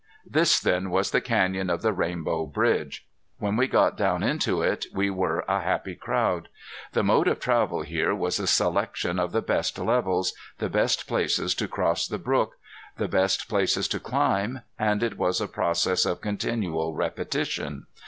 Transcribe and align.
This 0.25 0.59
then 0.59 0.89
was 0.89 1.11
the 1.11 1.21
Canyon 1.21 1.69
of 1.69 1.83
the 1.83 1.93
Rainbow 1.93 2.47
Bridge. 2.47 3.05
When 3.37 3.55
we 3.55 3.67
got 3.67 3.95
down 3.95 4.23
into 4.23 4.63
it 4.63 4.87
we 4.91 5.11
were 5.11 5.45
a 5.47 5.59
happy 5.61 5.93
crowd. 5.93 6.49
The 6.93 7.03
mode 7.03 7.27
of 7.27 7.39
travel 7.39 7.83
here 7.83 8.15
was 8.15 8.39
a 8.39 8.47
selection 8.47 9.19
of 9.19 9.31
the 9.31 9.43
best 9.43 9.77
levels, 9.77 10.33
the 10.57 10.69
best 10.69 11.05
places 11.07 11.53
to 11.53 11.67
cross 11.67 12.07
the 12.07 12.17
brook, 12.17 12.53
the 12.97 13.07
best 13.07 13.47
places 13.47 13.87
to 13.89 13.99
climb, 13.99 14.61
and 14.79 15.03
it 15.03 15.19
was 15.19 15.39
a 15.39 15.47
process 15.47 16.03
of 16.07 16.19
continual 16.19 16.95
repetition. 16.95 17.85